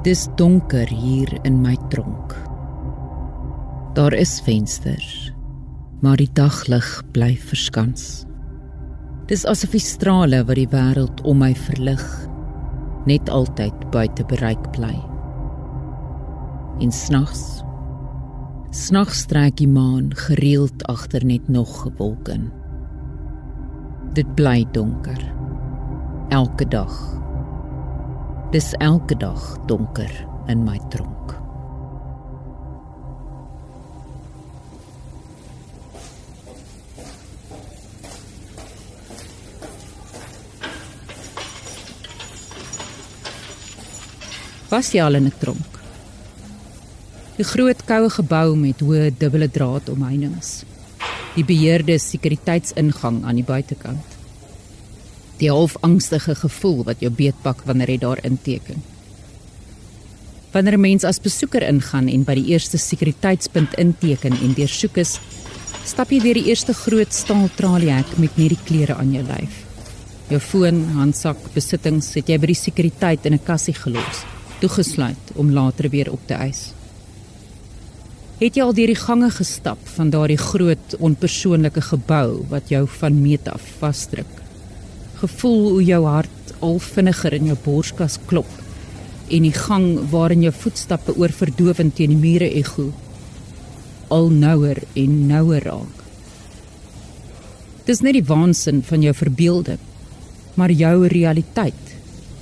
[0.00, 2.32] Dis donker hier in my tronk.
[3.92, 5.28] Daar is vensters,
[6.00, 8.24] maar die daglig bly verskans.
[9.28, 12.06] Dis asof die strale wat die wêreld om my verlig
[13.04, 14.94] net altyd buite bereik bly.
[16.80, 17.60] En snags
[18.72, 22.48] snags trek die maan gereeld agter net nog wolke in.
[24.16, 25.20] Dit bly donker
[26.32, 27.20] elke dag.
[28.50, 29.38] Dis elke dag
[29.70, 30.10] donker
[30.50, 31.36] in my tronk.
[44.66, 45.78] Was jy al in 'n tronk?
[47.38, 50.64] Die groot koue gebou met hoë dubbele draad omheinings.
[51.36, 54.09] Die beheerde sekuriteitsingang aan die buitekant
[55.40, 58.82] die half angstige gevoel wat jou beetpak wanneer jy daar inteken.
[60.52, 65.20] Wanneer 'n mens as besoeker ingaan en by die eerste sekuriteitspunt inteken en deursoek is,
[65.84, 69.64] stap jy deur die eerste groot staal traliehek met net die klere aan jou lyf.
[70.28, 74.24] Jou foon, handsak, besittings het jy by die sekuriteit in 'n kassie gelos,
[74.60, 76.72] toegesluit om later weer op te eis.
[78.40, 83.22] Het jy al deur die gange gestap van daardie groot onpersoonlike gebou wat jou van
[83.22, 84.39] meet af vasdruk?
[85.20, 88.50] Gevoel hoe jou hart al vinniger in jou borskas klop
[89.30, 92.90] en die gang waarin jou voetstappe oor verdowend teen die mure ego
[94.10, 95.98] al nouer en nouer raak.
[97.86, 99.80] Dis nie die waansin van jou verbeelding,
[100.58, 101.94] maar jou realiteit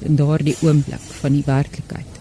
[0.08, 2.14] in daardie oomblik van die werklikheid.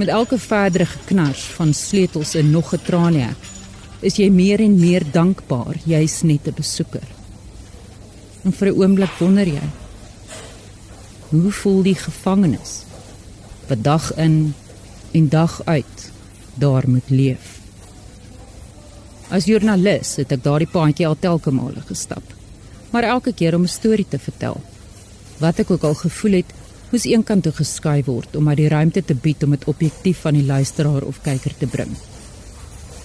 [0.00, 3.42] Met elke verdere geknars van sleutels en nog 'n traliehek,
[4.00, 7.13] is jy meer en meer dankbaar jy's net 'n besoeker.
[8.44, 9.66] En vir 'n oomblik wonder jy,
[11.28, 12.84] hoe voel die gevangenes
[13.68, 14.54] wat dag in
[15.12, 16.10] en dag uit
[16.54, 17.58] daar moet leef?
[19.30, 22.22] As joernalis het ek daardie paadjie al telke male gestap,
[22.90, 24.60] maar elke keer om 'n storie te vertel.
[25.38, 26.52] Wat ek ook al gevoel het,
[26.90, 30.34] moes eenkant toe geskuif word om maar die ruimte te bied om dit objektief van
[30.34, 31.90] die luisteraar of kyker te bring.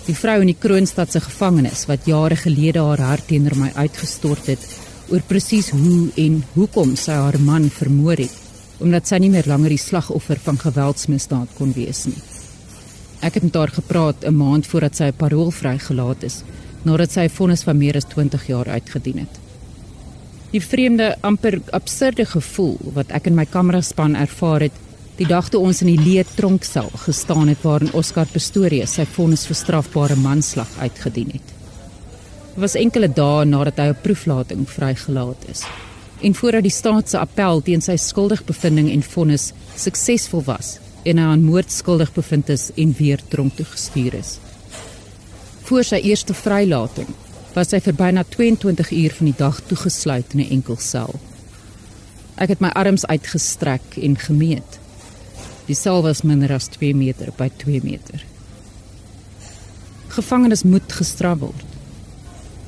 [0.05, 4.45] Die vrou in die Kroonstad se gevangenis wat jare gelede haar hart teenoor my uitgestort
[4.45, 4.67] het,
[5.09, 8.33] oor presies hoe en hoekom sy haar man vermoor het,
[8.79, 12.19] omdat sy nie meer langer die slagoffer van geweldsmisdaad kon wees nie.
[13.25, 16.43] Ek het met haar gepraat 'n maand voordat sy parol vrygelaat is,
[16.83, 19.39] nadat sy 'n vonnis van meer as 20 jaar uitgedien het.
[20.51, 24.73] Die vreemde, amper absurde gevoel wat ek in my kameraspan ervaar het,
[25.17, 29.45] die dag toe ons in die leë tronksel gestaan het waarin Oscar Pistorius sy vonnis
[29.45, 31.58] vir strafbare manslag uitgedien het
[32.55, 35.63] was enkele dae nadat hy op proeflating vrygelaat is.
[36.21, 40.77] En voordat die staat se appel teen sy skuldigbevindings en vonnis suksesvol was
[41.07, 44.37] en hy aan moord skuldig bevind is en weer tronk toe gestuur is.
[45.69, 47.07] Voor sy eerste vrylating
[47.55, 51.19] was hy vir byna 22 uur van die dag toegesluit in 'n enkel sel.
[52.37, 54.79] Ek het my arms uitgestrek en gemeet.
[55.67, 58.23] Die sel was minder as 2 meter by 2 meter.
[60.07, 61.68] Gevangenes moet gestraf word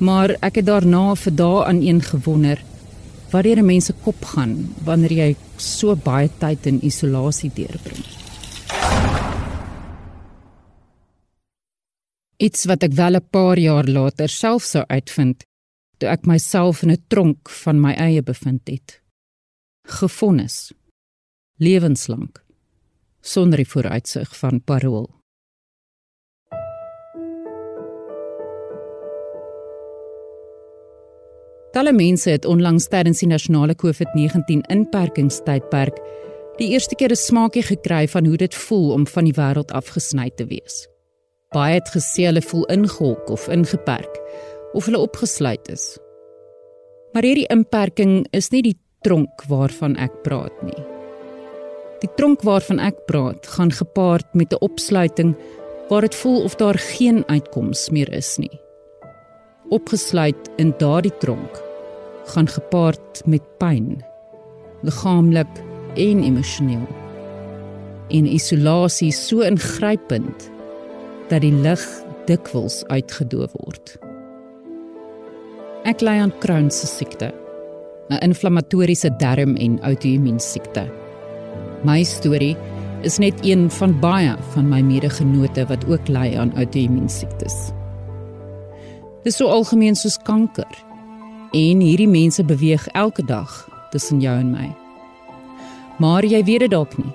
[0.02, 2.58] maar ek het daarna vir dae aan een gewonder
[3.30, 8.02] wat deur mense kop gaan wanneer jy so baie tyd in isolasie deurbring.
[12.42, 15.44] Iets wat ek wel 'n paar jaar later self sou uitvind
[15.98, 19.00] toe ek myself in 'n tronk van my eie bevind het.
[19.86, 20.72] Gefonnis
[21.58, 22.44] lewenslank
[23.20, 25.21] sonder die vooruitsig van parol.
[31.72, 35.96] Talle mense het onlangs tydens die nasionale COVID-19 inperkingstydperk
[36.58, 40.30] die eerste keer 'n smaakie gekry van hoe dit voel om van die wêreld afgesny
[40.36, 40.86] te wees.
[41.50, 44.20] Baie het gesê hulle voel ingehok of ingeperk
[44.72, 45.98] of hulle opgesluit is.
[47.12, 50.84] Maar hierdie inperking is nie die tronk waarvan ek praat nie.
[52.00, 55.36] Die tronk waarvan ek praat, gaan gepaard met 'n opsluiting
[55.88, 58.61] waar dit voel of daar geen uitkoms meer is nie
[59.72, 61.60] opgesluit in daardie tronk
[62.34, 64.00] gaan gepaard met pyn
[64.82, 65.60] liggaamlik
[65.94, 66.86] en emosioneel.
[68.10, 70.48] En isolasie so ingrypend
[71.30, 71.82] dat die lig
[72.26, 73.94] dikwels uitgedoof word.
[75.88, 77.32] Ek ly aan Crohn se siekte
[78.10, 80.86] 'n inflammatoriese darm en outoimmuun siekte
[81.84, 82.56] my storie
[83.02, 87.72] is net een van baie van my medegenote wat ook ly aan outoimmuun siektes
[89.22, 90.70] Dis so algemeen soos kanker.
[91.54, 93.50] En hierdie mense beweeg elke dag
[93.92, 94.70] tussen jou en my.
[96.02, 97.12] Maar jy weet dit dalk nie.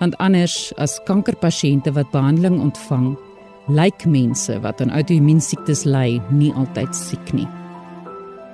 [0.00, 3.14] Want anders as kankerpasiënte wat behandeling ontvang,
[3.72, 7.48] lyk mense wat aan outoimmuunsiektes ly nie altyd siek nie.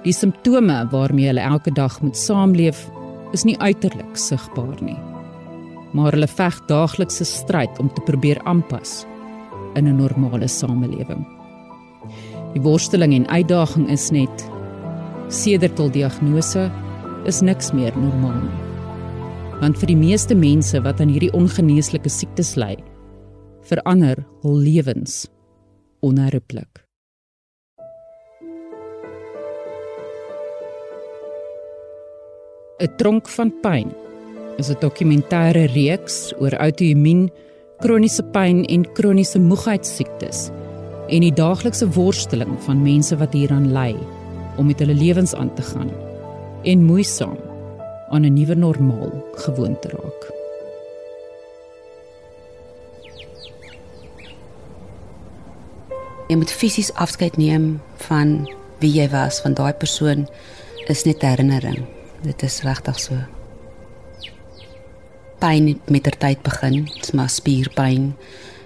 [0.06, 2.86] Die simptome waarmee hulle elke dag moet saamleef,
[3.34, 4.98] is nie uiterlik sigbaar nie.
[5.92, 9.02] Maar hulle veg daaglikse stryd om te probeer aanpas
[9.74, 11.41] in 'n normale samelewing.
[12.52, 14.44] Die worsteling en uitdaging is net
[15.32, 16.66] sedert hul diagnose
[17.24, 18.60] is niks meer normaal nie.
[19.62, 22.74] Want vir die meeste mense wat aan hierdie ongeneeslike siektes ly,
[23.64, 25.24] verander hul lewens
[26.04, 26.82] onherroepelik.
[32.82, 33.94] "’n Tronk van pyn"
[34.58, 37.30] is 'n dokumentêre reeks oor outoimmuun,
[37.80, 40.50] kroniese pyn en kroniese moegheidsiektes
[41.12, 43.92] en die daaglikse worsteling van mense wat hieraan ly
[44.56, 45.90] om met hulle lewens aan te gaan
[46.64, 47.36] en moeisaam
[48.08, 49.12] aan 'n nuwe normaal
[49.44, 50.22] gewoon te raak.
[56.28, 58.48] Jy moet fisies afskeid neem van
[58.78, 60.28] wie jy was, van daai persoon
[60.86, 61.84] is net herinnering.
[62.22, 63.18] Dit is regtig so.
[65.38, 68.14] Pyn met ter tyd begin, dit is maar spierpyn.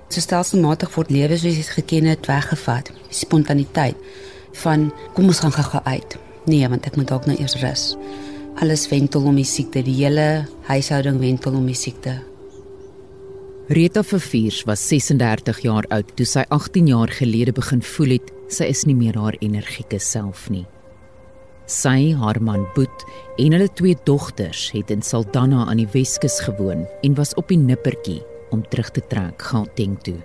[0.09, 2.93] So stelselmatig word lewe soos jy dit geken het weggevat.
[3.11, 3.99] Spontaniteit
[4.63, 6.17] van kom ons gaan gou uit.
[6.47, 7.85] Nee, want ek moet dalk nou eers rus.
[8.63, 12.21] Alles wentel om die siekte, die hele huishouding wentel om die siekte.
[13.67, 18.71] Rita Verviers was 36 jaar oud toe sy 18 jaar gelede begin voel het sy
[18.71, 20.65] is nie meer haar energieke self nie.
[21.67, 23.03] Sy, haar man Boet
[23.43, 27.59] en hulle twee dogters het in Saldanha aan die Weskus gewoon en was op die
[27.59, 28.23] nippertjie
[28.57, 30.19] om terug te trek Gauteng toe.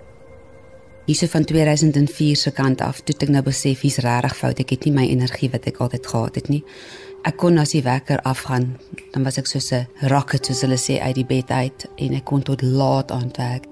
[1.06, 4.60] Hierse van 2004 se kant af, toe ek nou besef hier's regtig fout.
[4.62, 6.62] Ek het nie my energie wat ek altyd gehad het nie.
[7.26, 8.68] Ek kon as die wekker afgaan,
[9.14, 12.24] dan was ek soos 'n rocket soos hulle sê uit die bed uit en ek
[12.24, 13.66] kon tot laat aan werk.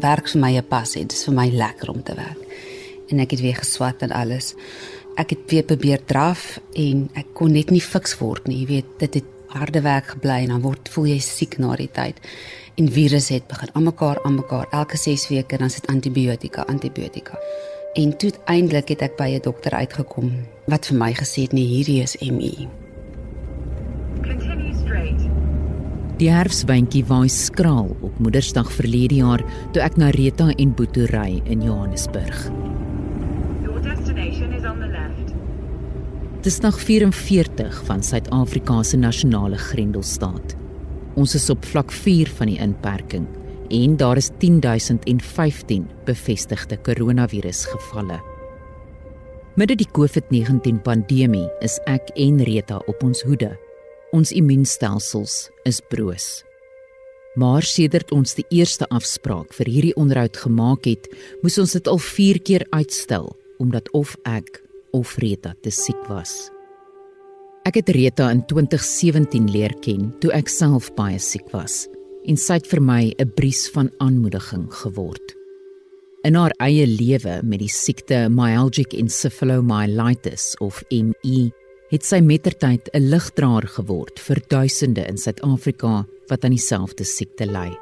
[0.00, 2.42] Werk vir my 'n passie, dit is vir my lekker om te werk.
[3.10, 4.54] En ek het weer geswat en alles.
[5.16, 8.60] Ek het weer probeer draf en ek kon net nie fiks word nie.
[8.60, 11.90] Jy weet, dit het harde werk gebly en dan word voel jy siek na die
[11.92, 12.20] tyd
[12.74, 17.38] en virus het begin aan mekaar aan mekaar elke 6 weke dan sit antibiotika antibiotika
[17.94, 20.32] en toe uiteindelik het ek by 'n dokter uitgekom
[20.66, 22.68] wat vir my gesê het nee hierdie is ME
[26.16, 29.42] Die herfswindjie waai skraal op Moedersdag verlede jaar
[29.72, 32.50] toe ek na Rita en Boeto ry in Johannesburg.
[33.62, 35.34] Your destination is on the left.
[36.42, 40.63] Dis nog 44 van Suid-Afrika se nasionale grendelstaat.
[41.14, 43.26] Ons is op vlak 4 van die inperking
[43.74, 48.18] en daar is 10015 bevestigde koronavirusgevalle.
[49.54, 53.52] Midde die COVID-19 pandemie is ek en Rita op ons hoede.
[54.14, 56.42] Ons immuunstelsels is broos.
[57.38, 61.08] Maar sedert ons die eerste afspraak vir hierdie onderhoud gemaak het,
[61.42, 63.32] moes ons dit al 4 keer uitstel
[63.62, 64.58] omdat of ek
[64.94, 66.53] of Rita te siek was.
[67.64, 71.86] Ek het Rita in 2017 leer ken toe ek self baie siek was
[72.28, 75.32] en sy het vir my 'n bries van aanmoediging geword.
[76.24, 81.52] In haar eie lewe met die siekte myalgic encephalomyelitis of ME
[81.88, 87.72] het sy mettertyd 'n ligdraer geword vir duisende in Suid-Afrika wat aan dieselfde siekte ly.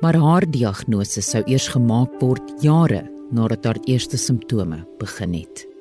[0.00, 5.73] Maar haar diagnose sou eers gemaak word jare nadat haar eerste simptome begin het.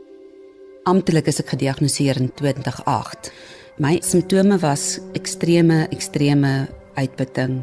[0.84, 3.30] Amptelik is ek gediagnoseer in 2008.
[3.80, 6.52] My simptome was ekstreme ekstreme
[7.00, 7.62] uitputting,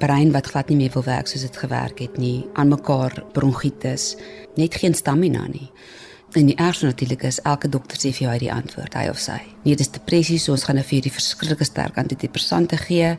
[0.00, 4.14] brein wat glad nie meer wil werk soos dit gewerk het nie, aan mekaar bronkietis,
[4.56, 5.68] net geen stamina nie.
[6.32, 9.20] En die ergste natuurlik is elke dokter sê vir jou uit die antwoord, hy of
[9.20, 9.36] sy.
[9.66, 13.18] Nee, dis depressie, so ons gaan nou vir die verskriklike sterk antidepressante gee.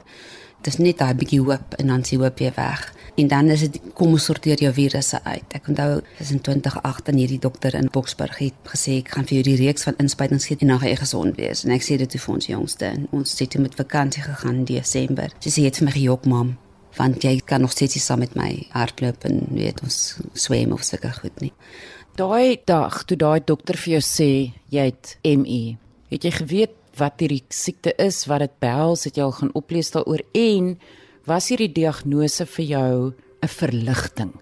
[0.65, 3.79] Dis net daai bietjie hoop en dan s'ie hoop weer weg en dan is dit
[3.93, 5.53] kom ons sorteer jou virusse uit.
[5.53, 9.39] Ek onthou is in 2008 dan hierdie dokter in Boksburg het gesê ek gaan vir
[9.39, 11.63] jou die reeks van inspuitings gee en dan gaan jy gesond wees.
[11.65, 15.33] En ek sê dit vir ons jongste en ons het met vakansie gegaan in Desember.
[15.45, 16.55] Sy sê het vir my gejook mam
[16.97, 19.95] want jy kan nog steeds saam met my hardloop en weet ons
[20.37, 21.53] swem of sulke goed nie.
[22.17, 24.29] Daai dag toe daai dokter vir jou sê
[24.69, 25.77] jy het ME,
[26.13, 29.89] het jy geweet wat hierdie siekte is, wat dit behels, het jy al gaan oplees
[29.95, 30.75] daaroor en
[31.29, 33.13] was hierdie diagnose vir jou
[33.43, 34.33] 'n verligting?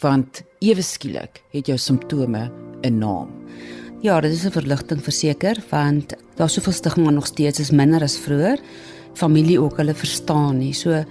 [0.00, 2.50] Want ewe skielik het jou simptome
[2.82, 3.30] 'n naam.
[4.02, 8.18] Ja, dit is 'n verligting verseker want daar's soveel stigma nog steeds is minder as
[8.18, 8.58] vroeër.
[9.14, 10.72] Familie ook hulle verstaan nie.
[10.72, 11.04] So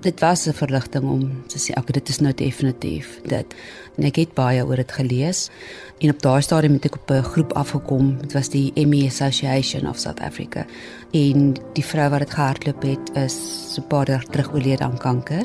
[0.00, 3.54] dit was 'n verligting om te sê ek dit is nou definitief dit.
[3.96, 5.50] En ek het baie oor dit gelees
[5.98, 8.18] en op daai stadium het ek op 'n groep afgekom.
[8.20, 10.66] Dit was die ME Association of South Africa.
[11.12, 13.36] En die vrou wat dit gehardloop het is
[13.74, 15.44] so 'n paar jaar terug oorlede aan kanker.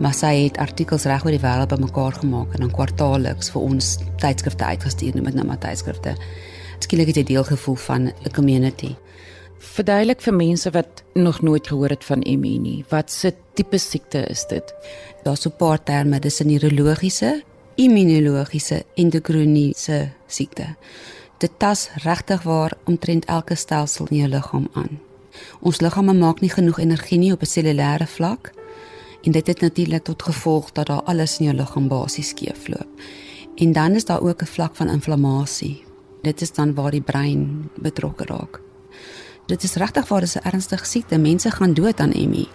[0.00, 3.98] Maar sy het artikels reg oor die wêreld bymekaar gemaak en dan kwartaalliks vir ons
[4.16, 6.16] tydskrifte uitgestuur met nou maar tydskrifte.
[6.78, 8.94] Skielik het jy deel gevoel van 'n community.
[9.58, 12.84] Verduidelik vir mense wat nog nooit gehoor het van ME nie.
[12.88, 14.74] Wat se tipe siekte is dit?
[15.22, 17.42] Daar's so 'n paar terme, dis 'n neurologiese,
[17.74, 20.76] immunologiese, endokriniese siekte.
[21.42, 25.00] Dit tas regtig waar omtrent elke stelsel in jou liggaam aan.
[25.60, 28.52] Ons liggame maak nie genoeg energie nie op 'n cellulêre vlak
[29.22, 32.88] en dit het natuurlik tot gevolg dat daar alles in jou liggaam basies skeefloop.
[33.56, 35.84] En dan is daar ook 'n vlak van inflammasie.
[36.22, 38.60] Dit is dan waar die brein betrokke raak
[39.52, 41.18] dit is regtig waar dis 'n ernstige siekte.
[41.18, 42.46] Mense gaan dood aan ME.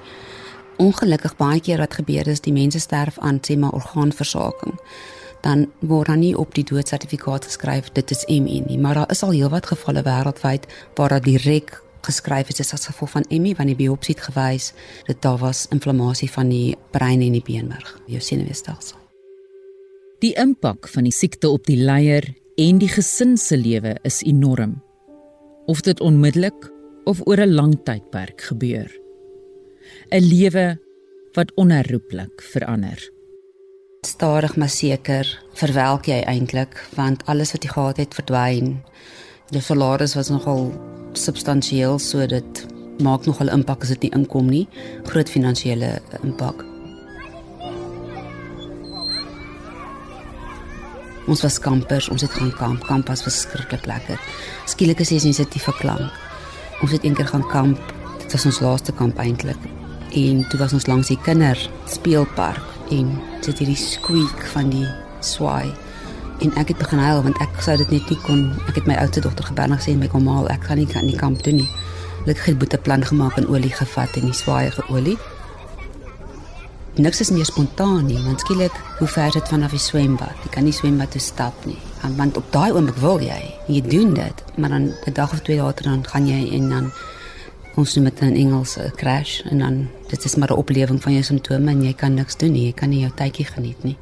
[0.78, 4.80] Ongelukkig baie keer wat gebeur is die mense sterf aan sê maar orgaanversaking.
[5.42, 9.24] Dan word dan nie op die doodsertifikaat geskryf dit is ME nie, maar daar is
[9.24, 10.66] al heelwat gevalle wêreldwyd
[10.96, 14.72] waar dit direk geskryf is as gevolg van ME wanneer die biopsie het gewys
[15.08, 18.98] dat daar was inflammasie van die brein en die beenmerg, jou senuweestelsel.
[20.24, 22.26] Die impak van die siekte op die leier
[22.58, 24.80] en die gesin se lewe is enorm.
[25.68, 26.72] Of dit onmiddellik
[27.06, 28.90] of oor 'n lang tydperk gebeur.
[30.12, 30.80] 'n Lewe
[31.34, 33.17] wat onherroepelik verander.
[34.08, 35.28] Stadig maar seker
[35.60, 38.78] verwelk jy eintlik want alles wat jy gehad het verdwyn.
[39.52, 40.70] Die salaris was nogal
[41.18, 42.62] substansieel so dit
[43.04, 44.64] maak nogal impak as dit nie inkom nie.
[45.10, 45.90] Groot finansiële
[46.22, 46.64] impak.
[51.28, 52.88] Ons was kampers, ons het gaan kamp.
[52.88, 54.24] Kamp was verskriklik lekker.
[54.72, 56.24] Skielik is jy sensitief vir klank.
[56.80, 57.94] Ons het eendag gaan kamp.
[58.24, 59.68] Dit was ons laaste kamp eintlik.
[60.16, 61.60] En toe was ons langs die kinder
[62.92, 64.88] en sit hierdie squeak van die
[65.20, 65.74] swaai.
[66.46, 68.44] En ek het begin huil want ek sou dit net nie kon.
[68.68, 71.08] Ek het my oudste dogter gebel en gesê my kom maar, ek gaan nie kan
[71.08, 71.70] die kamp doen nie.
[72.28, 75.18] Ek het 'n boete plan gemaak en olie gevat en die swaai geolie.
[76.98, 80.34] Niks is meer spontaan nie, want skielik, hoe ver dit vanaf die swembad?
[80.44, 81.78] Jy kan nie swembad toe stap nie
[82.16, 85.62] want op daai oomblik wil jy jy doen dit maar dan 'n dag of twee
[85.62, 86.92] later dan gaan jy en dan
[87.78, 91.14] ons noem dit in Engels 'n crash en dan dit is maar 'n oplewing van
[91.14, 93.98] jou simptome en jy kan niks doen nie jy kan nie jou tydjie geniet nie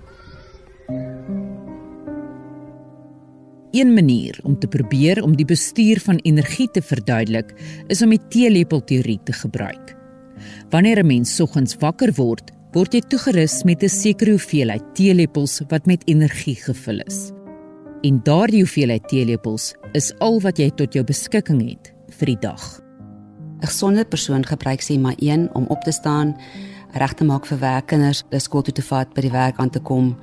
[3.76, 7.52] Een manier om te probeer om die bestuur van energie te verduidelik
[7.88, 9.96] is om die teelepel teorie te gebruik.
[10.70, 15.86] Wanneer 'n mens soggens wakker word, word jy toegerus met 'n sekere hoeveelheid teelepels wat
[15.86, 17.32] met energie gevul is
[18.06, 22.85] en daardie hoeveelheid teelepels is al wat jy tot jou beskikking het vir die dag.
[23.62, 26.36] 'n Gesonde persoon gebruik sê maar een om op te staan,
[26.92, 29.80] reg te maak vir werk, kinders skool toe te vat, by die werk aan te
[29.80, 30.16] kom,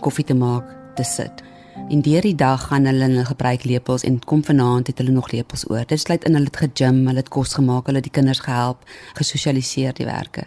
[0.00, 0.64] koffie te maak,
[0.94, 1.42] te sit.
[1.88, 5.70] In hierdie dag gaan hulle hulle gebruik lepels en kom vanaand het hulle nog lepels
[5.70, 5.84] oor.
[5.86, 8.84] Dit sluit in hulle het gegym, hulle het kos gemaak, hulle het die kinders gehelp,
[9.14, 10.46] gesosialiseer die werke.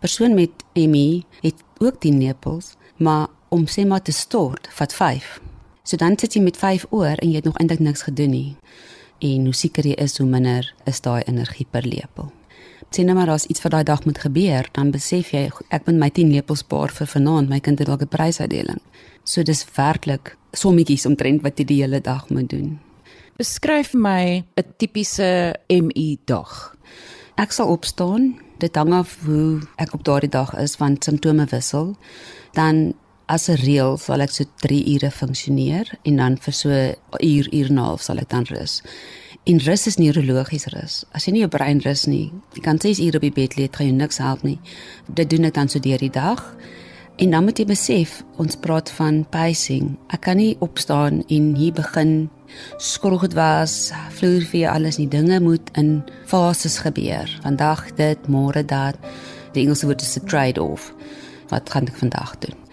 [0.00, 5.40] Persoon met ME het ook 10 lepels, maar om sê maar te stort, vat 5.
[5.82, 8.56] So dan sit jy met 5 oor en jy het nog eintlik niks gedoen nie.
[9.18, 12.32] En hoe seker jy is hoe minder is daai energie per lepel.
[12.90, 15.98] Sien nou maar as iets vir daai dag moet gebeur, dan besef jy ek moet
[16.00, 18.80] my 10 lepels spaar vir vanaand, my kind het dalk 'n prysuitdeling.
[19.24, 22.78] So dis werklik sommetjies omtrent wat jy die hele dag moet doen.
[23.36, 26.74] Beskryf my 'n tipiese MI dag.
[27.36, 28.38] Ek sal opstaan.
[28.58, 31.96] Dit hang af hoe ek op daardie dag is want simptome wissel.
[32.52, 32.94] Dan
[33.28, 37.46] as 'n reël sal ek so 3 ure funksioneer en dan vir so 'n uur
[37.52, 38.82] uur en 'n half sal ek dan rus.
[39.44, 41.04] En rus is neurologies rus.
[41.12, 43.68] As jy nie jou brein rus nie, jy kan 6 ure op die bed lê,
[43.70, 44.58] gaan jou niks help nie.
[45.14, 46.56] Dit doen dit dan so deur die dag.
[47.16, 49.96] En dan moet jy besef, ons praat van pacing.
[50.14, 52.30] Ek kan nie opstaan en hier begin
[52.78, 55.08] skrog dit was, vloer vir alles nie.
[55.08, 57.38] Dinge moet in fases gebeur.
[57.42, 58.96] Vandag dit, môre dat.
[59.52, 60.92] Die Engelse woord is trade-off.
[61.48, 62.67] Wat gaan ek vandag doen?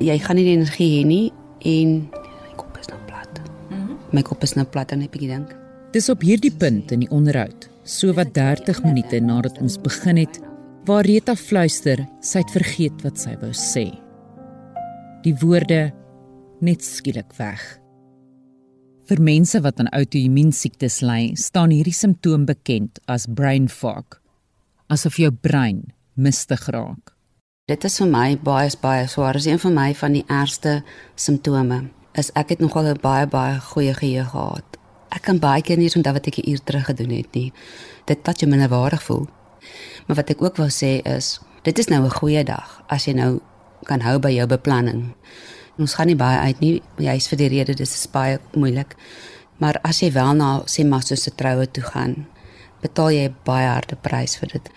[0.00, 1.32] Jy gaan nie die energie hê nie
[1.64, 3.40] en my kop is nou plat.
[3.70, 3.96] Mm -hmm.
[4.12, 5.56] My kop is nou plat en ek dink.
[5.92, 10.40] Dis op hierdie punt in die onderhoud, so wat 30 minute nadat ons begin het,
[10.84, 13.86] waar Rita fluister, sy het vergeet wat sy wou sê.
[15.24, 15.92] Die woorde
[16.60, 17.80] net skielik weg.
[19.06, 24.20] Vir mense wat aan outoimmuun siektes ly, staan hierdie simptoom bekend as brain fog,
[24.90, 27.15] asof jou brein mistig raak.
[27.66, 29.34] Dit is vir my baie baie swaar.
[29.34, 30.72] Dit is een van my van die ergste
[31.18, 31.78] simptome.
[32.14, 34.78] Is ek het nogal 'n baie baie goeie geheue gehad.
[35.10, 37.52] Ek kan baie keer nie onthou wat ek 'n uur terug gedoen het nie.
[38.04, 39.26] Dit laat jou minderwaardig voel.
[40.06, 43.12] Maar wat ek ook wou sê is Dit is nou 'n goeie dag as jy
[43.14, 43.40] nou
[43.84, 45.14] kan hou by jou beplanning.
[45.78, 48.94] Ons gaan nie baie uit nie, juist vir die rede dis is baie moeilik.
[49.58, 52.26] Maar as jy wel na sê maar so 'n troue toe gaan,
[52.80, 54.70] betaal jy baie harde prys vir dit.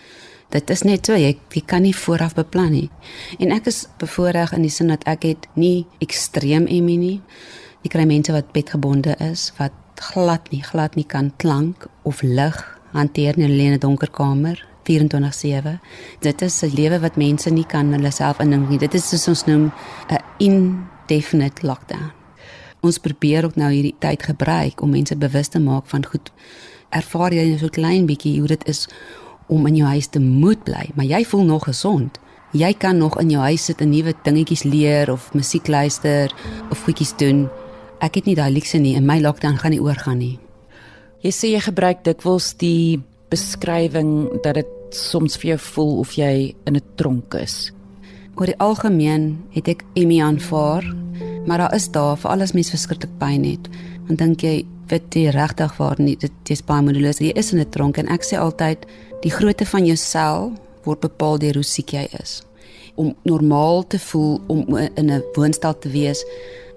[0.50, 2.88] Dit is net so jy, jy kan nie vooraf beplan nie.
[3.38, 7.18] En ek is bevoordeel in die sin dat ek het nie ekstreem ME nie.
[7.84, 9.76] Ek kry mense wat bedgebonde is wat
[10.10, 12.56] glad nie glad nie kan klank of lig
[12.96, 15.78] hanteer in 'n lene donker kamer 24/7.
[16.20, 18.78] Dit is 'n lewe wat mense nie kan hulle self indink nie.
[18.78, 19.72] Dit is soos ons noem
[20.08, 22.12] 'n indefinite lockdown.
[22.80, 26.30] Ons probeer ook nou hierdie tyd gebruik om mense bewus te maak van goed
[26.90, 28.88] ervaar jy so klein bietjie hoe dit is
[29.50, 32.20] om in jou huis te moet bly, maar jy voel nog gesond.
[32.56, 36.32] Jy kan nog in jou huis sit en nuwe dingetjies leer of musiek luister
[36.70, 37.48] of goedjies doen.
[38.02, 40.38] Ek het nie daai luukse nie en my lockdown gaan nie oorgaan nie.
[41.22, 46.54] Jy sê jy gebruik dikwels die beskrywing dat dit soms vir jou voel of jy
[46.66, 47.72] in 'n tronk is.
[48.36, 50.84] Oor die algemeen het ek Emmy aanvaar,
[51.46, 53.68] maar daar is daar vir alles mens verskriklik pyn het.
[54.06, 57.18] Dan dink jy, weet jy regtig waar nie dit is baie moedeloos.
[57.18, 58.86] Jy is in 'n tronk en ek sê altyd
[59.20, 60.52] die grootte van jou sel
[60.86, 62.40] word bepaal deur hoe siek jy is.
[63.00, 66.24] Om normaal te voel om in 'n woonstel te wees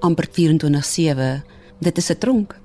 [0.01, 1.43] amper 24/7,
[1.79, 2.59] dit is 'n tronk.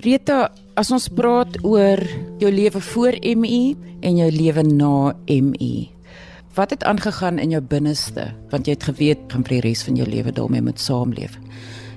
[0.00, 1.98] Rita, as ons praat oor
[2.38, 5.88] jou lewe voor ME en jou lewe na ME.
[6.54, 8.34] Wat het aangegaan in jou binneste?
[8.50, 11.38] Want jy het geweet gaan vir die res van jou lewe daarmee moet saamleef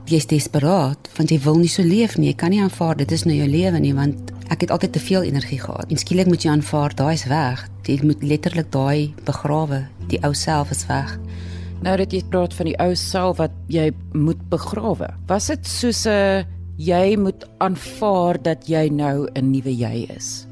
[0.05, 2.29] jy's desperaat want jy wil nie so leef nie.
[2.29, 4.99] Jy kan nie aanvaar dit is nou jou lewe nie want ek het altyd te
[4.99, 5.89] veel energie gehad.
[5.89, 7.67] En skielik moet jy aanvaar daai is weg.
[7.85, 9.85] Jy moet letterlik daai begrawe.
[10.07, 11.17] Die ou self is weg.
[11.83, 15.09] Nou dat jy praat van die ou self wat jy moet begrawe.
[15.27, 16.45] Was dit soos 'n
[16.77, 20.47] jy moet aanvaar dat jy nou 'n nuwe jy is?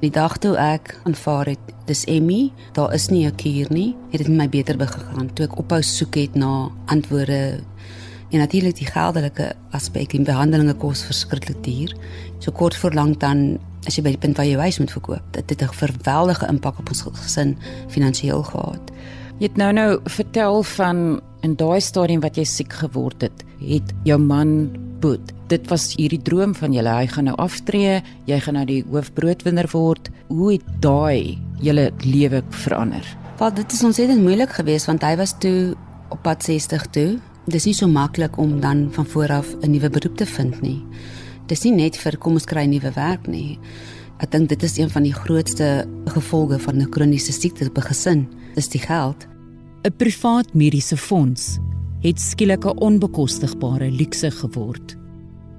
[0.00, 4.18] Die dag toe ek aanvaar het, dis Emmy, daar is nie 'n kuur nie, het
[4.18, 7.60] dit my beter begin toe ek ophou soek het na antwoorde
[8.30, 11.94] En natuurlik die geldelike aspek en behandelinge kos verskriklik duur.
[12.38, 15.24] So kort voor lank dan as jy by die punt waar jy huis moet verkoop,
[15.32, 17.56] dit het 'n geweldige impak op ons gesin
[17.88, 18.90] finansiëel gehad.
[19.38, 23.94] Jy het nou nou vertel van in daai stadium wat jy siek geword het, het
[24.04, 25.32] jou man Boet.
[25.46, 29.68] Dit was hierdie droom van julle, hy gaan nou aftree, jy gaan nou die hoofbroodwinner
[29.70, 30.10] word.
[30.26, 33.16] Hoe het daai julle lewe verander?
[33.38, 35.76] Want dit is ontsettend moeilik geweest want hy was toe
[36.08, 39.90] op pad 60 toe dis nie so maklik om dan van voor af 'n nuwe
[39.90, 40.84] beroep te vind nie.
[41.46, 43.58] Dis nie net vir kom ons kry 'n nuwe werk nie.
[44.18, 48.28] Ek dink dit is een van die grootste gevolge van 'n kroniese siekte by gesin,
[48.56, 49.26] is die geld.
[49.84, 51.58] 'n Privaat mediese fonds
[52.02, 54.96] het skielik 'n onbekostigbare luukse geword.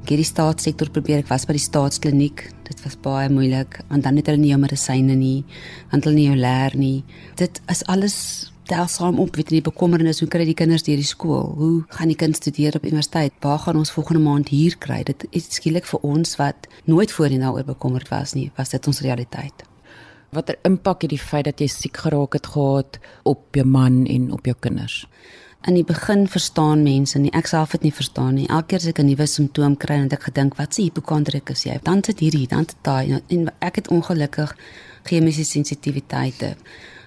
[0.03, 2.51] Ek het die staatssektor probeer, ek was by die staatskliniek.
[2.63, 5.43] Dit was baie moeilik want dan het hulle nie jou medisyne nie,
[5.91, 7.03] want hulle nie jou leer nie.
[7.35, 10.99] Dit is alles tel saam op weet jy die bekommernis hoe kry die kinders deur
[11.01, 14.77] die skool hoe gaan die kind studeer op universiteit waar gaan ons volgende maand hier
[14.85, 18.91] kry dit is skielik vir ons wat nooit voorheen daaroor bekommerd was nie was dit
[18.91, 19.65] ons realiteit
[20.37, 23.01] watter impak het die feit dat jy siek geraak het gehad
[23.33, 25.03] op jou man en op jou kinders
[25.67, 27.33] In die begin verstaan mense nie.
[27.35, 28.45] Ek self het nie verstaan nie.
[28.47, 31.63] Elke keer as ek 'n nuwe simptoom kry, het ek gedink, "Wat se hipokondrik is
[31.63, 34.55] jy?" Dan sit hierdie, dan dit daai en ek het ongelukkig
[35.03, 36.55] chemiese sensitiwiteite.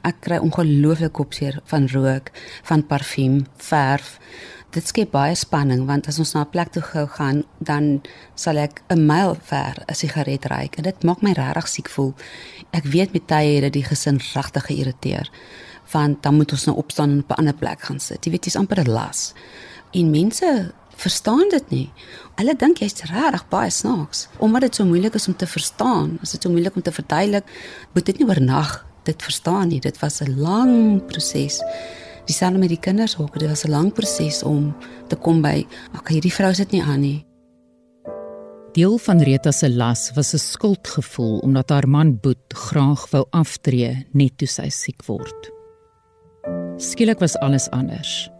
[0.03, 2.33] Ek kry ongelooflik kopseer van rook,
[2.67, 4.17] van parfuum, verf.
[4.75, 8.03] Dit skep baie spanning want as ons na 'n plek toe gou gaan, dan
[8.35, 12.15] sal ek 'n myl ver 'n sigaret ruik en dit maak my regtig siek voel.
[12.73, 15.31] Ek weet met tye het dit die gesin regtig geïrriteer.
[15.93, 18.25] Want dan moet ons nou opstaan en op 'n ander plek gaan sit.
[18.25, 19.35] Jy weet, dit is amper 'n las.
[19.93, 21.91] En mense verstaan dit nie.
[22.37, 24.29] Hulle dink jy's regtig baie snaaks.
[24.39, 27.45] Omdat dit so moeilik is om te verstaan, is dit so moeilik om te verduidelik,
[27.93, 29.81] moet dit nie oornag dit verstaan nie.
[29.81, 31.63] Dit was 'n lang proses.
[32.25, 33.39] Dieselfde met die kinders ook.
[33.39, 34.75] Dit was 'n lang proses om
[35.09, 37.27] te kom by, ag hierdie vrou sit nie aan nie.
[38.73, 44.07] Deel van Rita se las was 'n skuldgevoel omdat haar man Boet graag wou aftree
[44.13, 45.51] net toe sy siek word.
[46.77, 48.31] Skielik was alles anders.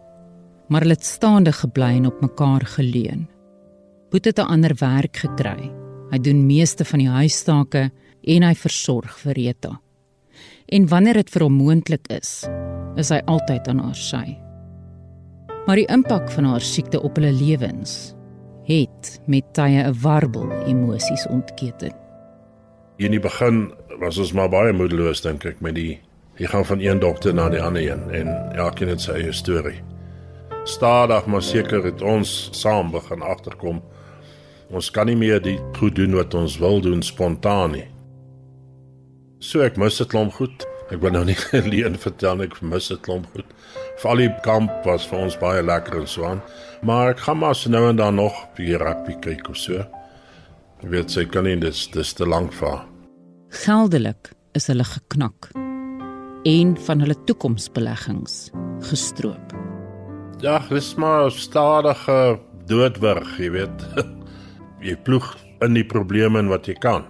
[0.67, 3.27] Maar hulle het staande gebly en op mekaar geleun.
[4.09, 5.71] Boet het 'n ander werk gekry.
[6.09, 9.82] Hy doen meeste van die huistake en hy versorg vir Rita
[10.73, 12.31] en wanneer dit vir hom moontlik is,
[12.97, 14.25] is hy altyd aan haar sy.
[15.67, 18.13] Maar die impak van haar siekte op hulle lewens
[18.67, 21.93] het met tye 'n warbel emosies ontketen.
[22.97, 25.99] In die begin was ons maar baie moedeloos dink ek met die
[26.37, 29.81] jy gaan van een dokter na die ander een en elkeen het sy eie storie.
[30.63, 33.81] Stadig maar seker het ons saam begin agterkom.
[34.69, 37.92] Ons kan nie meer die goed doen wat ons wil doen spontaan nie.
[39.43, 40.63] So ek mis dit klomp goed.
[40.93, 41.35] Ek wil nou nie
[41.73, 43.49] leen vertel ek vermis dit klomp goed.
[43.99, 46.39] Veral die kamp was vir ons baie lekker en so aan.
[46.87, 49.83] Maar ek gaan maar so nou en dan nog weer rugby kyk of so.
[50.79, 52.85] Ek weet sy kan nie dis dis te lank vaar.
[53.65, 55.51] Geldelik is hulle geknak.
[56.47, 58.47] Een van hulle toekomsbeleggings
[58.87, 59.55] gestroop.
[60.43, 62.37] Ja, dis maar stadige
[62.71, 63.87] doodwurg, jy weet.
[64.87, 67.09] jy ploeg in die probleme en wat jy kan.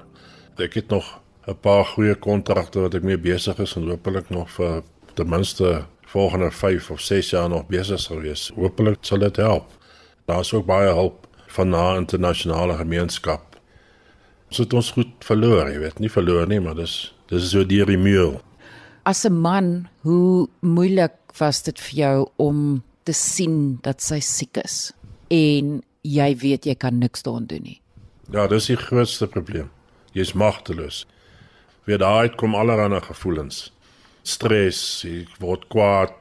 [0.62, 4.49] Ek het nog 'n paar goeie kontrakte wat ek mee besig is en hopelik nog
[4.49, 4.84] vir
[5.15, 8.51] ten minste volgende 5 of 6 jaar nog besig sal wees.
[8.56, 9.67] Hopelik sal dit help.
[10.25, 13.58] Daar's ook baie hulp van na internasionale gemeenskap.
[14.47, 17.89] Ons het ons goed verloor, jy weet, nie verloor nie, maar dis dis so deur
[17.89, 18.39] die muur.
[19.03, 24.58] As 'n man, hoe moeilik was dit vir jou om te sien dat sy siek
[24.58, 24.93] is
[25.29, 27.82] en jy weet jy kan niks daaraan doen nie.
[28.32, 29.69] Ja, dis die grootste probleem.
[30.13, 31.06] Jy's magteloos.
[31.86, 33.72] Weer daai kom allerlei gevoelens.
[34.24, 36.13] Stres, ek word kwaad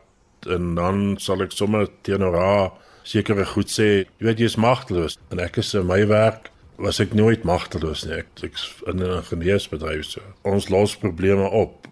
[0.51, 2.72] en dan sal ek sommer teenoor haar
[3.07, 4.07] sekere goed sê.
[4.18, 6.51] Jy weet jy's magteloos en ek is in my werk
[6.83, 8.18] was ek nooit magteloos nie.
[8.22, 10.20] Ek ek's in 'n geneesbedryf so.
[10.42, 11.87] Ons los probleme op.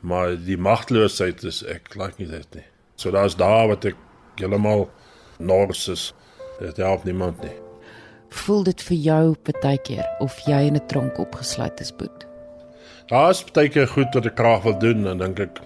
[0.00, 2.66] Maar die magteloosheid is ek like nie dit nie.
[2.96, 3.96] So daar's daar wat ek
[4.36, 4.90] heeltemal
[5.38, 6.12] nors is.
[6.58, 7.54] Dit help niemand nie.
[8.30, 12.31] Voel dit vir jou partykeer of jy in 'n tronk opgesluit is, Boet?
[13.12, 15.58] Daar's partykeer goed wat ek graag wil doen en dink ek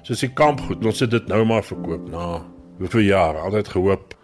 [0.00, 2.38] soos die kamp goed, ons het dit nou maar verkoop na
[2.78, 4.14] hoeveel jaar, altyd gehoop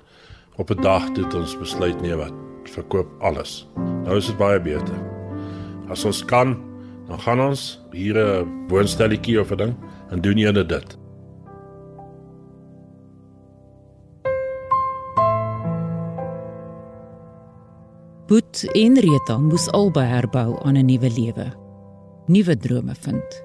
[0.57, 2.33] op 'n dag dit ons besluit nee wat
[2.73, 3.69] verkoop alles.
[3.77, 4.97] Nou is dit baie beter.
[5.93, 6.57] As ons kan,
[7.09, 9.75] dan gaan ons hier 'n woonstelletjie of 'n ding
[10.11, 10.97] en doen ene dit.
[18.27, 21.66] Boet en Rita moes albei herbou aan 'n nuwe lewe.
[22.27, 23.43] Nuwe drome vind.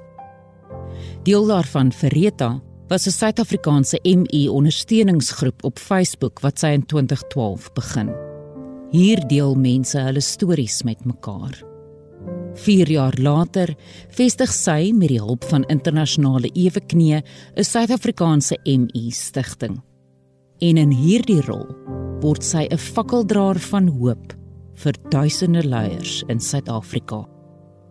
[1.23, 7.73] Deel daarvan vir Rita was 'n Suid-Afrikaanse ME ondersteuningsgroep op Facebook wat sy in 2012
[7.73, 8.09] begin.
[8.91, 11.63] Hier deel mense hulle stories met mekaar.
[12.53, 13.75] 4 jaar later
[14.09, 17.15] vestig sy met die hulp van internasionale eweknie
[17.55, 19.81] 'n Suid-Afrikaanse ME stigting.
[20.59, 21.67] En in hierdie rol
[22.21, 24.33] word sy 'n fakkeldraer van hoop
[24.75, 27.25] vir duisende leiers in Suid-Afrika.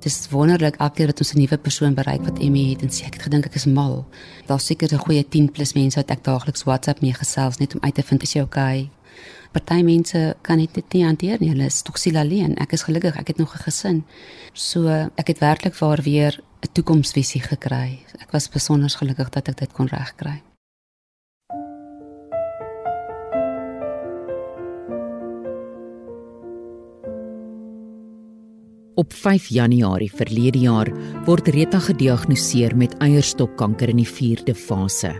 [0.01, 2.89] Dit is wonderlik elke keer dat ons 'n nuwe persoon bereik wat ME het en
[2.89, 4.07] sê ek het gedink ek is mal.
[4.47, 7.81] Daar's seker 'n goeie 10 plus mense wat ek daagliks WhatsApp mee gesels net om
[7.81, 8.91] uit te vind is jy okay.
[9.53, 11.51] Party mense kan dit net nie hanteer nie.
[11.51, 12.57] Hulle is tog siel alleen.
[12.57, 14.05] Ek is gelukkig, ek het nog 'n gesin.
[14.53, 17.99] So ek het werklik waar weer 'n toekomsvisie gekry.
[18.19, 20.43] Ek was besonder gelukkig dat ek dit kon regkry.
[29.01, 30.89] Op 5 Januarie verlede jaar
[31.25, 35.15] word Rita gediagnoseer met eierstokkanker in die 4de fase.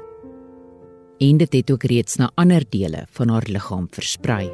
[1.17, 4.51] En dit het ook reeds na ander dele van haar liggaam versprei.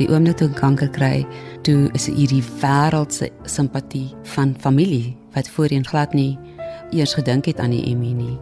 [0.00, 1.22] Die oomblik toe ek kanker kry,
[1.62, 6.34] toe is hierdie wêreldse simpatie van familie wat voorheen glad nie
[6.90, 8.38] eers gedink het aan die ME nie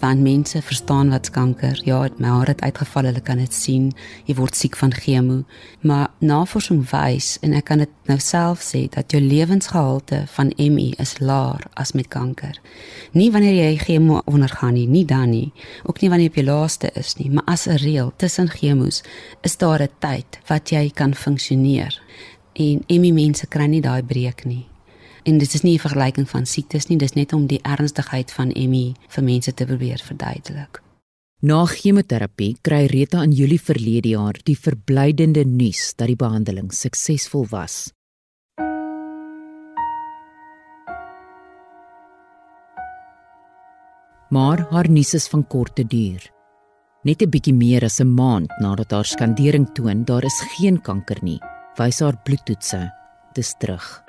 [0.00, 1.80] want mense verstaan wat kanker.
[1.84, 3.92] Ja, my haar het uitgeval, hulle kan dit sien.
[4.26, 5.42] Jy word siek van chemo,
[5.80, 10.92] maar navorsing wys en ek kan dit nou self sê dat jou lewensgehalte van ME
[11.02, 12.60] is laer as met kanker.
[13.12, 15.52] Nie wanneer jy chemo ondergaan nie, nie dan nie.
[15.84, 19.02] Ook nie wanneer jy op jou laaste is nie, maar as 'n reël tussen chemos
[19.42, 22.00] is daar 'n tyd wat jy kan funksioneer.
[22.54, 24.66] En ME mense kry nie daai breek nie.
[25.26, 28.48] En dit is nie 'n vergelyking van siektes nie, dis net om die ernstigheid van
[28.48, 30.82] ME vir mense te probeer verduidelik.
[31.40, 37.46] Na chemoterapie kry Rita in Julie verlede jaar die verblydende nuus dat die behandeling suksesvol
[37.50, 37.92] was.
[44.30, 46.30] Maar haar nuus is van korte duur.
[47.02, 51.18] Net 'n bietjie meer as 'n maand nadat haar skandering toon daar is geen kanker
[51.22, 51.40] nie,
[51.76, 52.92] wys haar bloedtoetse
[53.34, 54.05] dis terug.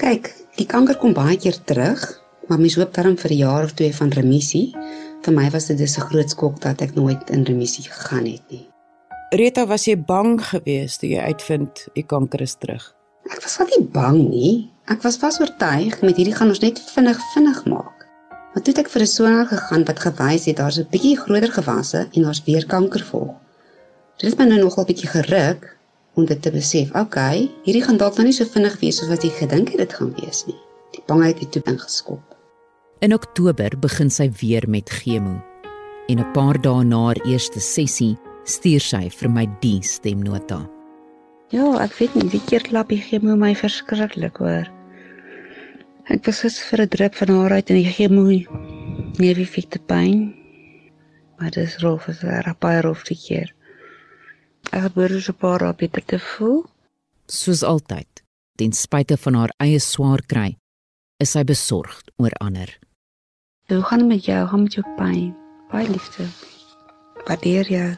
[0.00, 2.00] Kyk, die kanker kom baie keer terug,
[2.48, 4.72] maar mens hoop darm vir 'n jaar of twee van remissie.
[5.24, 8.42] Vir my was dit dus 'n groot skok dat ek nooit in remissie gegaan het
[8.48, 8.66] nie.
[9.30, 12.94] Rita, was jy bang geweest toe jy uitvind die kanker is terug?
[13.30, 14.70] Ek was nie bang nie.
[14.86, 18.08] Ek was vas oortuig met hierdie gaan ons net vinnig vinnig maak.
[18.54, 21.52] Maar toe het ek vir 'n sonar gegaan wat gewys het daar's 'n bietjie groter
[21.52, 23.36] gewasse en daar's weer kanker volg.
[24.16, 25.76] Dit het my nou nogal bietjie geruk
[26.20, 26.92] om dit te besef.
[26.98, 29.94] Okay, hierdie gaan dalk nou nie so vinnig wees soos wat jy gedink het dit
[29.96, 30.58] gaan wees nie.
[30.96, 32.24] Die bangheid het toe ingeskop.
[33.00, 35.38] In Oktober begin sy weer met chemo.
[36.08, 40.68] En 'n paar dae na haar eerste sessie stuur sy vir my die stemnota.
[41.50, 44.68] Ja, ek weet nie, die keer klap die chemo my verskriklik hoor.
[46.10, 48.46] Ek was gister vir 'n drip van haar uit en ek gee mooi
[49.18, 50.34] neefie pyn.
[51.38, 53.54] Maar dis rof, is reg baie rof die keer.
[54.70, 56.64] Ek behoort so 'n paar dae beter te voel.
[57.26, 58.22] Soos altyd,
[58.56, 60.56] ten spyte van haar eie swaar kry,
[61.18, 62.78] is sy besorgd oor ander.
[63.68, 64.38] Hoe gaan dit met jou?
[64.38, 65.34] Hoe gaan met jou pyn?
[65.70, 66.24] Baie liefde.
[67.26, 67.96] Waardeer jou.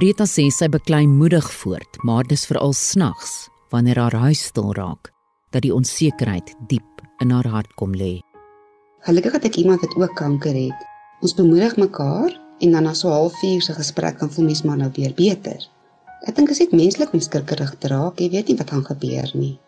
[0.00, 5.10] Rita sê sy beklei moedig voort, maar dis veral snags wanneer haar huis stil raak
[5.52, 8.20] dat die onsekerheid diep in haar hart kom lê.
[9.04, 10.78] Gelukkig het ek iemand wat ook kanker het.
[11.20, 14.76] Ons bemoedig mekaar en dan na so 'n halfuur se gesprek kan voel mens maar
[14.76, 15.60] nou weer beter.
[16.22, 18.84] Ek dink dit is net menslik om skrikkerig te raak, jy weet nie wat gaan
[18.84, 19.58] gebeur nie.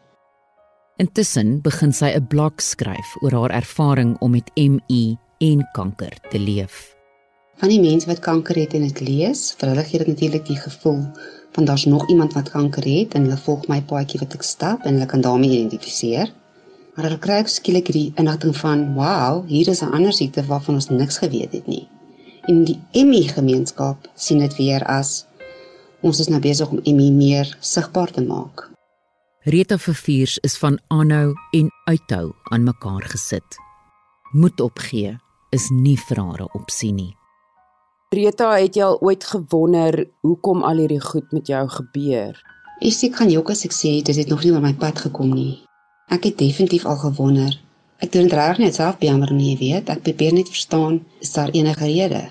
[0.96, 6.38] Intussen begin sy 'n blog skryf oor haar ervaring om met ME en kanker te
[6.38, 6.94] leef.
[7.57, 10.57] Van die mense wat kanker het en dit lees, vir hulle gee dit natuurlik die
[10.57, 11.02] gevoel
[11.54, 14.87] van daar's nog iemand wat kanker het en hulle volg my paadjie wat ek stap
[14.87, 16.33] en hulle kan daarmee identifiseer.
[16.94, 20.88] Maar hulle kry skielik die inligting van, "Wow, hier is 'n ander siekte waarvan ons
[20.88, 21.88] niks geweet het nie."
[22.46, 25.24] En die ME gemeenskap sien dit weer as
[26.04, 28.66] ons is nou besig om ME meer sigbaar te maak.
[29.48, 33.57] Rita Verviers is van aanhou en uithou aan mekaar gesit.
[34.33, 35.16] Moed opgee
[35.57, 37.16] is nie vir haar 'n opsie nie.
[38.12, 42.42] Rita, het jy al ooit gewonder hoekom al hierdie goed met jou gebeur?
[42.80, 44.98] Ek sê kan jy ook as ek sê dit het nog nie oor my pad
[44.98, 45.64] gekom nie.
[46.09, 47.61] Ek het definitief al gewonder.
[48.02, 49.90] Ek doen dit reg net self beammer nie, jy weet.
[49.92, 52.24] Ek probeer net verstaan is daar enige rede.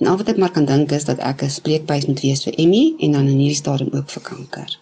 [0.00, 2.54] En al wat ek maar kan dink is dat ek 'n spreekbuis moet wees vir
[2.58, 4.80] Emmy en dan in hierdie stadium ook vir kanker.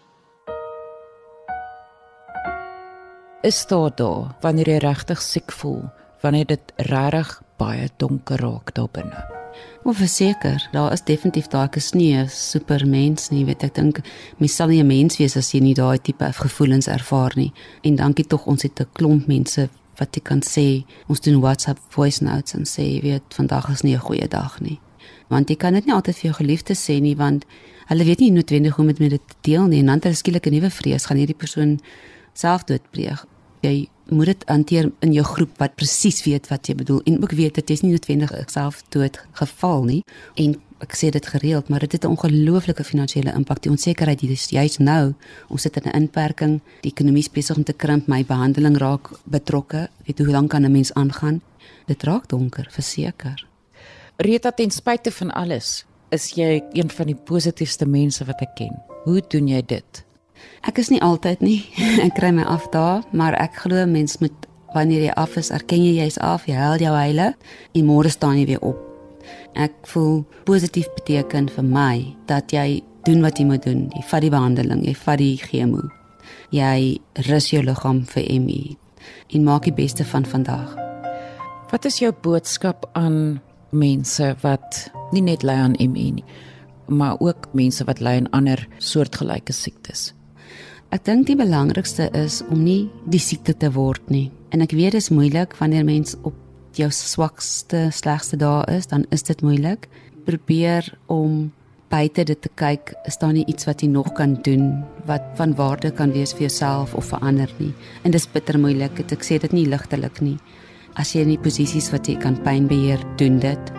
[3.42, 5.82] Is daar daar wanneer jy regtig siek voel,
[6.22, 9.26] wanneer dit regtig baie donker raak daar binne?
[9.84, 14.00] Of verseker, daar is definitief daai gesnee supermens nie, weet ek dink
[14.38, 17.52] mens sal nie 'n mens wees as jy nie daai tipe gevoelens ervaar nie.
[17.82, 21.80] En dankie tog ons het 'n klomp mense wat jy kan sê, ons doen WhatsApp
[21.88, 24.80] voice notes en sê, weet vandag is nie 'n goeie dag nie.
[25.28, 27.44] Want jy kan dit nie altyd vir jou geliefdes sê nie want
[27.88, 30.14] hulle weet nie noodwendig hoe om dit met dit te deel nie en dan hulle
[30.14, 31.80] skielik 'n nuwe vrees gaan hierdie persoon
[32.34, 33.24] selfdood pleeg.
[33.60, 37.32] Jy moet dit hanteer in jou groep wat presies weet wat jy bedoel en ook
[37.32, 40.02] weet dit is nie noodwendig self dood geval nie
[40.34, 43.62] en ek sê dit gereeld maar dit het 'n ongelooflike finansiële impak.
[43.62, 45.14] Die onsekerheid hier is juist nou
[45.48, 49.88] ons sit in 'n inperking die ekonomie besig om te krimp my behandeling raak betrokke.
[50.06, 51.40] Weet hoe lank kan 'n mens aangaan?
[51.86, 53.46] Dit raak donker verseker.
[54.16, 58.82] Rita ten spyte van alles is jy een van die positiefste mense wat ek ken.
[59.04, 60.04] Hoe doen jy dit?
[60.60, 61.64] Ek is nie altyd nie.
[62.06, 65.84] Ek kry my af daar, maar ek glo mens moet wanneer jy af is, erken
[65.84, 67.34] jy jy's af, jy hel jou heile
[67.74, 68.91] en môre staan jy weer op.
[69.54, 71.96] Ek voel positief beteken vir my
[72.30, 73.88] dat jy doen wat jy moet doen.
[73.92, 75.82] Jy vat die behandeling, jy vat die chemo.
[76.54, 78.76] Jy rus jou liggaam vir ME
[79.34, 80.76] en maak die beste van vandag.
[81.72, 83.40] Wat is jou boodskap aan
[83.72, 86.24] mense wat nie net ly aan ME nie,
[86.86, 90.12] maar ook mense wat ly aan ander soortgelyke siektes?
[90.92, 94.28] Ek dink die belangrikste is om nie die siekte te word nie.
[94.52, 96.36] En ek weet dit is moeilik wanneer mens op
[96.76, 99.88] jou swakste, slegste dae is, dan is dit moeilik.
[100.26, 101.52] Probeer om
[101.92, 105.52] buite dit te kyk, is daar nie iets wat jy nog kan doen wat van
[105.58, 107.72] waarde kan wees vir jouself of vir ander nie.
[108.04, 109.02] En dis bitter moeilik.
[109.04, 110.38] Ek sê dit nie ligtelik nie.
[110.96, 113.72] As jy in die posisies wat jy kan pyn beheer, doen dit.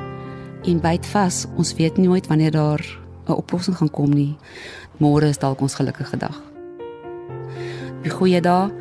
[0.70, 1.44] En byt vas.
[1.58, 2.82] Ons weet nooit wanneer daar
[3.28, 4.38] 'n oplossing gaan kom nie.
[5.00, 6.42] Môre is dalk ons gelukkige dag.
[8.04, 8.72] Die goeie dae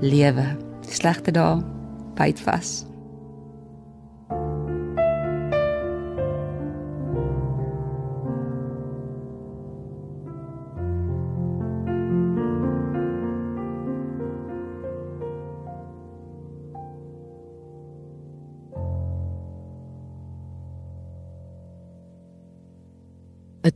[0.00, 0.56] lewe,
[0.88, 1.62] slegte dae
[2.16, 2.93] byt vas.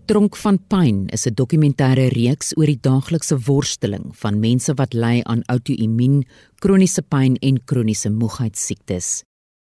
[0.09, 5.21] Tronk van pyn is 'n dokumentêre reeks oor die daaglikse worsteling van mense wat ly
[5.25, 6.25] aan outoimmuun,
[6.65, 9.23] kroniese pyn en kroniese moegheidsiektes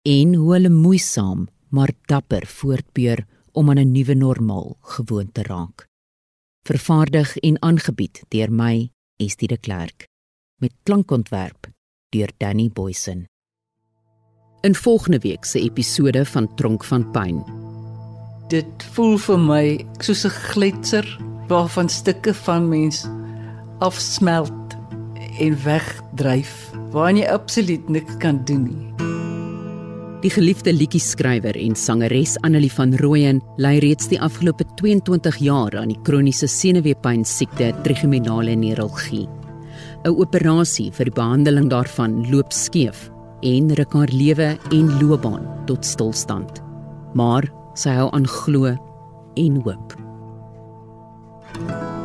[0.07, 5.87] en hoe hulle moeisaam maar dapper voortbeur om aan 'n nuwe normaal gewoon te raak.
[6.63, 10.07] Vervaardig en aangebied deur my, Estie de Klerk,
[10.61, 11.67] met klankontwerp
[12.09, 13.27] deur Danny Boysen.
[14.61, 17.68] In volgende week se episode van Tronk van Pyn
[18.49, 19.65] dit voel vir my
[20.01, 21.05] soos 'n gletser
[21.47, 23.07] waarvan stukke van mens
[23.79, 24.77] afsmelt
[25.39, 28.89] en wegdryf waar jy absoluut niks kan doen nie.
[30.21, 35.93] Die geliefde liedjie-skrywer en sangeres Annelie van Rooyen ly reeds die afgelope 22 jaar aan
[35.93, 39.29] die kroniese senuweepyn siekte trigeminale neuralgie.
[40.03, 43.09] 'n operasie vir die behandeling daarvan loop skeef
[43.41, 46.61] en ruk haar lewe en loopbaan tot stilstand.
[47.13, 47.47] Maar
[47.79, 48.75] Sy hou aan glo
[49.39, 49.95] en hoop.
[51.51, 51.98] thank you